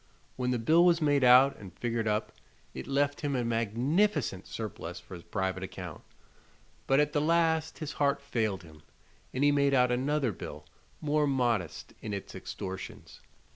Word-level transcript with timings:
When 0.35 0.49
the 0.49 0.57
bill 0.57 0.83
was 0.83 0.99
made 0.99 1.23
out 1.23 1.55
and 1.57 1.77
figured 1.77 2.07
up 2.07 2.31
it 2.73 2.87
left 2.87 3.21
him 3.21 3.35
a 3.35 3.45
magnificent 3.45 4.47
surplus 4.47 4.99
for 4.99 5.13
his 5.13 5.21
private 5.23 5.61
account; 5.61 6.01
but 6.87 6.99
at 6.99 7.13
the 7.13 7.21
last 7.21 7.77
his 7.77 7.91
heart 7.91 8.19
failed 8.19 8.63
him, 8.63 8.81
and 9.31 9.43
he 9.43 9.51
made 9.51 9.75
out 9.75 9.91
another 9.91 10.31
bill 10.31 10.65
more 11.01 11.27
modest 11.27 11.93
in 12.01 12.15
its 12.15 12.33
extortions. 12.33 13.19